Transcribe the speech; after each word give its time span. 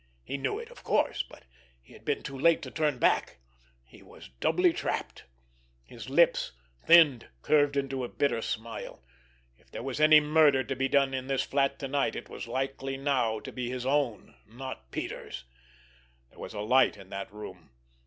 He 0.23 0.35
knew 0.35 0.57
it, 0.57 0.71
of 0.71 0.83
course! 0.83 1.21
But 1.21 1.43
it 1.85 1.93
had 1.93 2.03
been 2.05 2.23
too 2.23 2.35
late 2.35 2.63
to 2.63 2.71
turn 2.71 2.97
back. 2.97 3.37
He 3.85 4.01
was 4.01 4.29
doubly 4.39 4.73
trapped! 4.73 5.25
His 5.85 6.09
lips, 6.09 6.53
thinned, 6.83 7.27
curved 7.43 7.77
in 7.77 7.91
a 8.01 8.07
bitter 8.07 8.41
smile. 8.41 9.03
If 9.59 9.69
there 9.69 9.83
was 9.83 9.99
any 10.01 10.19
murder 10.19 10.63
to 10.63 10.75
be 10.75 10.87
done 10.89 11.11
here 11.13 11.19
in 11.19 11.27
this 11.27 11.43
flat 11.43 11.77
to 11.77 11.87
night, 11.87 12.15
it 12.15 12.29
was 12.29 12.47
likely 12.47 12.97
now 12.97 13.39
to 13.41 13.51
be 13.51 13.69
his 13.69 13.85
own—not 13.85 14.89
Peters'! 14.89 15.43
_There 16.33 16.37
was 16.39 16.55
a 16.55 16.61
light 16.61 16.97
in 16.97 17.11
that 17.11 17.31
room! 17.31 17.69